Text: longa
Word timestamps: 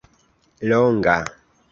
longa 0.69 1.17